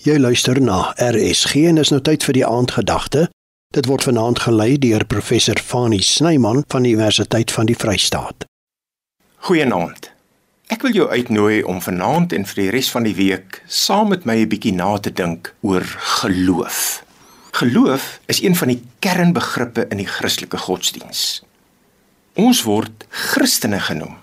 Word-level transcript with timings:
Jy 0.00 0.14
luister 0.16 0.56
na 0.64 0.94
RSG 0.96 1.66
en 1.68 1.76
is 1.76 1.90
nou 1.92 1.98
tyd 2.00 2.22
vir 2.24 2.38
die 2.38 2.44
aandgedagte. 2.48 3.26
Dit 3.76 3.84
word 3.84 4.06
vanaand 4.06 4.38
gelei 4.46 4.78
deur 4.80 5.02
professor 5.04 5.60
Fani 5.60 5.98
Snyman 6.00 6.62
van 6.72 6.86
die 6.86 6.94
Universiteit 6.96 7.52
van 7.52 7.68
die 7.68 7.76
Vrystaat. 7.76 8.46
Goeienaand. 9.44 10.08
Ek 10.72 10.86
wil 10.86 10.96
jou 10.96 11.10
uitnooi 11.10 11.60
om 11.68 11.82
vanaand 11.84 12.32
en 12.32 12.48
vir 12.48 12.62
die 12.62 12.70
res 12.72 12.88
van 12.94 13.04
die 13.04 13.12
week 13.18 13.60
saam 13.68 14.08
met 14.14 14.24
my 14.24 14.38
'n 14.40 14.48
bietjie 14.48 14.72
na 14.72 14.96
te 14.96 15.12
dink 15.12 15.52
oor 15.60 15.84
geloof. 16.22 17.04
Geloof 17.60 18.20
is 18.26 18.40
een 18.40 18.56
van 18.56 18.68
die 18.68 18.82
kernbegrippe 19.04 19.86
in 19.90 20.00
die 20.00 20.08
Christelike 20.08 20.56
godsdiens. 20.56 21.42
Ons 22.40 22.62
word 22.62 23.04
Christene 23.10 23.80
genoem. 23.80 24.16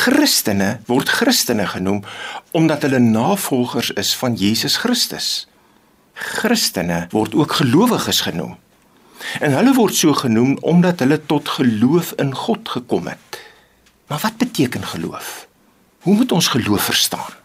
Christene 0.00 0.78
word 0.88 1.10
Christene 1.12 1.66
genoem 1.68 2.00
omdat 2.56 2.86
hulle 2.86 2.98
navolgers 3.04 3.90
is 4.00 4.14
van 4.16 4.34
Jesus 4.38 4.78
Christus. 4.80 5.28
Christene 6.14 7.06
word 7.12 7.34
ook 7.36 7.58
gelowiges 7.60 8.22
genoem. 8.24 8.56
En 9.44 9.52
hulle 9.52 9.74
word 9.76 9.96
so 9.96 10.16
genoem 10.16 10.56
omdat 10.64 11.04
hulle 11.04 11.20
tot 11.32 11.48
geloof 11.58 12.14
in 12.22 12.32
God 12.34 12.68
gekom 12.68 13.10
het. 13.12 13.40
Maar 14.08 14.22
wat 14.22 14.40
beteken 14.40 14.84
geloof? 14.84 15.46
Hoe 16.00 16.14
moet 16.16 16.32
ons 16.32 16.48
geloof 16.48 16.88
verstaan? 16.88 17.36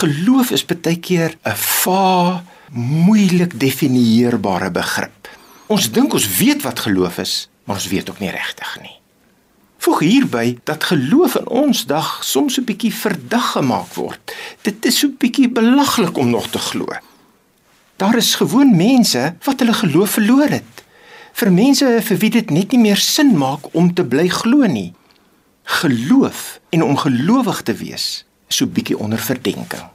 Geloof 0.00 0.50
is 0.56 0.64
baie 0.64 0.96
keer 0.96 1.36
'n 1.44 1.56
vaag, 1.56 2.42
moeilik 2.72 3.60
definieerbare 3.60 4.70
begrip. 4.70 5.28
Ons 5.66 5.90
dink 5.92 6.12
ons 6.12 6.36
weet 6.36 6.62
wat 6.62 6.80
geloof 6.80 7.18
is, 7.18 7.48
maar 7.64 7.76
ons 7.76 7.88
weet 7.88 8.10
ook 8.10 8.18
nie 8.18 8.30
regtig 8.30 8.78
nie. 8.80 8.96
Voeg 9.88 10.00
hierby 10.04 10.58
dat 10.68 10.84
geloof 10.84 11.38
in 11.38 11.46
ons 11.48 11.86
dag 11.88 12.08
soms 12.20 12.58
'n 12.60 12.64
bietjie 12.68 12.92
verdag 12.94 13.46
gemaak 13.56 13.94
word. 13.94 14.20
Dit 14.62 14.84
is 14.84 14.98
so 14.98 15.06
'n 15.06 15.16
bietjie 15.18 15.48
belaglik 15.48 16.16
om 16.16 16.30
nog 16.30 16.48
te 16.48 16.58
glo. 16.58 16.86
Daar 17.96 18.16
is 18.16 18.34
gewoon 18.34 18.76
mense 18.76 19.36
wat 19.42 19.58
hulle 19.58 19.72
geloof 19.72 20.10
verloor 20.10 20.48
het. 20.48 20.84
Vir 21.32 21.52
mense 21.52 22.00
vir 22.02 22.16
wie 22.18 22.30
dit 22.30 22.50
net 22.50 22.70
nie 22.70 22.80
meer 22.80 22.96
sin 22.96 23.36
maak 23.36 23.74
om 23.74 23.94
te 23.94 24.04
bly 24.04 24.28
glo 24.28 24.66
nie. 24.66 24.92
Geloof 25.62 26.60
en 26.68 26.82
om 26.82 26.96
gelowig 26.96 27.62
te 27.62 27.74
wees 27.74 28.24
is 28.48 28.56
so 28.56 28.64
'n 28.64 28.72
bietjie 28.72 28.98
onder 28.98 29.18
verdenking. 29.18 29.88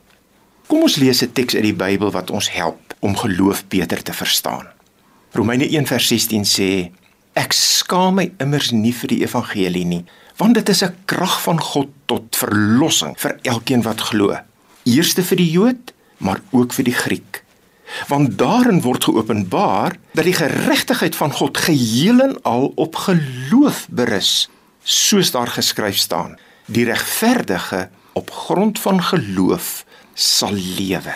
Kom 0.68 0.82
ons 0.82 0.96
lees 0.96 1.22
'n 1.22 1.32
teks 1.34 1.56
uit 1.56 1.64
die 1.64 1.74
Bybel 1.86 2.12
wat 2.12 2.32
ons 2.32 2.52
help 2.52 2.96
om 3.00 3.18
geloof 3.18 3.68
beter 3.68 4.04
te 4.04 4.14
verstaan. 4.14 4.66
Romeine 5.32 5.68
1:16 5.70 6.46
sê 6.46 6.92
Ek 7.34 7.54
skaam 7.58 8.20
my 8.20 8.28
immers 8.44 8.72
nie 8.72 8.94
vir 8.94 9.10
die 9.10 9.22
evangelie 9.26 9.86
nie, 9.90 10.04
want 10.38 10.54
dit 10.54 10.70
is 10.70 10.84
'n 10.84 10.96
krag 11.06 11.42
van 11.42 11.60
God 11.60 11.90
tot 12.06 12.36
verlossing 12.36 13.16
vir 13.18 13.40
elkeen 13.44 13.82
wat 13.82 14.02
glo. 14.02 14.38
Eerste 14.86 15.24
vir 15.24 15.38
die 15.38 15.52
Jood, 15.52 15.94
maar 16.18 16.42
ook 16.52 16.74
vir 16.74 16.84
die 16.84 17.00
Griek. 17.06 17.44
Want 18.08 18.38
daarin 18.38 18.82
word 18.82 19.04
geopenbaar 19.04 19.98
dat 20.14 20.26
die 20.26 20.34
geregtigheid 20.34 21.16
van 21.16 21.32
God 21.32 21.58
geheel 21.58 22.20
en 22.22 22.42
al 22.42 22.72
op 22.76 22.96
geloof 22.96 23.88
berus, 23.90 24.50
soos 24.84 25.32
daar 25.32 25.48
geskryf 25.48 25.98
staan: 25.98 26.38
Die 26.66 26.86
regverdige 26.86 27.90
op 28.14 28.32
grond 28.32 28.80
van 28.80 29.04
geloof 29.04 29.86
sal 30.14 30.54
lewe. 30.54 31.14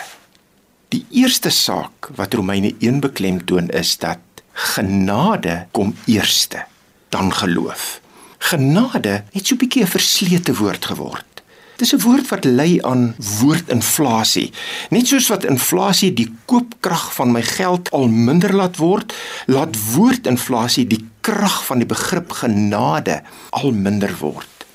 Die 0.88 1.04
eerste 1.10 1.50
saak 1.50 2.10
wat 2.16 2.34
Romeine 2.34 2.74
1 2.78 3.00
beklemtoon 3.00 3.68
is 3.68 3.96
dat 3.98 4.18
genade 4.58 5.66
kom 5.70 5.94
eerste, 6.04 6.64
dan 7.08 7.32
geloof. 7.34 8.00
Genade 8.38 9.24
het 9.32 9.46
so 9.46 9.54
'n 9.54 9.58
bietjie 9.58 9.82
'n 9.82 9.94
verslete 9.96 10.54
woord 10.54 10.84
geword. 10.84 11.42
Dis 11.76 11.94
'n 11.94 12.00
woord 12.00 12.28
wat 12.28 12.44
lei 12.44 12.82
aan 12.82 13.14
woordinflasie. 13.40 14.52
Net 14.90 15.06
soos 15.06 15.28
wat 15.28 15.44
inflasie 15.44 16.12
die 16.12 16.34
koopkrag 16.44 17.14
van 17.14 17.32
my 17.32 17.42
geld 17.42 17.90
al 17.90 18.08
minder 18.08 18.54
laat 18.54 18.76
word, 18.76 19.14
laat 19.46 19.92
woordinflasie 19.94 20.86
die 20.86 21.08
krag 21.20 21.64
van 21.64 21.78
die 21.78 21.86
begrip 21.86 22.32
genade 22.32 23.22
al 23.50 23.70
minder 23.70 24.16
word. 24.18 24.66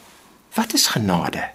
Wat 0.54 0.74
is 0.74 0.88
genade? 0.88 1.50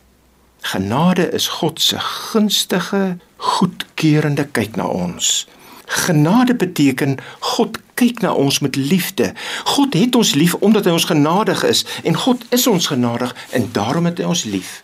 Genade 0.61 1.31
is 1.31 1.49
God 1.49 1.81
se 1.81 1.99
gunstige, 1.99 3.17
goedkeurende 3.37 4.45
kyk 4.45 4.77
na 4.77 4.85
ons. 4.85 5.47
Genade 5.87 6.55
beteken 6.55 7.17
God 7.39 7.79
kyk 7.99 8.23
na 8.23 8.33
ons 8.33 8.61
met 8.65 8.77
liefde. 8.77 9.33
God 9.75 9.97
het 9.99 10.15
ons 10.19 10.35
lief 10.39 10.55
omdat 10.55 10.87
hy 10.87 10.95
ons 10.97 11.09
genadig 11.11 11.65
is 11.67 11.85
en 12.07 12.19
God 12.19 12.45
is 12.55 12.67
ons 12.71 12.91
genadig 12.93 13.35
en 13.57 13.69
daarom 13.75 14.07
het 14.11 14.23
hy 14.23 14.29
ons 14.31 14.45
lief. 14.49 14.83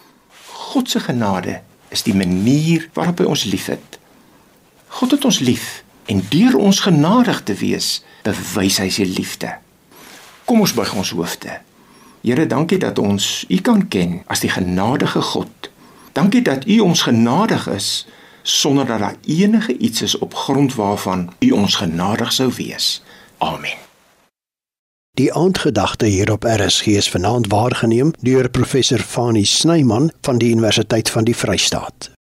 God 0.74 0.90
se 0.90 1.00
genade 1.00 1.60
is 1.94 2.02
die 2.02 2.16
manier 2.16 2.88
waarop 2.96 3.22
hy 3.22 3.28
ons 3.30 3.46
liefhet. 3.46 4.00
God 4.98 5.14
het 5.14 5.24
ons 5.24 5.38
lief 5.44 5.82
en 6.10 6.20
deur 6.30 6.56
ons 6.60 6.80
genadig 6.84 7.42
te 7.48 7.54
wees, 7.58 8.02
bewys 8.26 8.80
hy 8.82 8.90
sy 8.92 9.06
liefde. 9.08 9.54
Kom 10.44 10.60
ons 10.60 10.74
buig 10.76 10.92
ons 10.98 11.14
hoofde. 11.16 11.60
Here, 12.24 12.46
dankie 12.48 12.78
dat 12.80 12.98
ons 13.00 13.44
U 13.48 13.60
kan 13.64 13.86
ken 13.88 14.22
as 14.32 14.40
die 14.44 14.52
genadige 14.52 15.20
God. 15.20 15.70
Dankie 16.16 16.42
dat 16.44 16.66
U 16.68 16.78
ons 16.84 17.04
genadig 17.04 17.66
is 17.72 17.88
sonder 18.46 18.86
dat 18.86 18.98
daar 18.98 19.16
enige 19.24 19.76
iets 19.76 20.02
is 20.02 20.18
op 20.18 20.34
grond 20.34 20.74
waarvan 20.74 21.32
U 21.38 21.50
ons 21.50 21.74
genadig 21.74 22.32
sou 22.32 22.52
wees. 22.56 23.02
Amen. 23.38 23.76
Die 25.10 25.32
aandgedagte 25.32 26.06
hier 26.06 26.32
op 26.32 26.44
RSG 26.44 26.86
is 26.86 27.10
vanaand 27.10 27.46
waargeneem 27.46 28.10
deur 28.20 28.50
professor 28.50 28.98
Fani 28.98 29.44
Snyman 29.44 30.12
van 30.20 30.38
die 30.38 30.50
Universiteit 30.50 31.10
van 31.10 31.24
die 31.24 31.36
Vrystaat. 31.36 32.13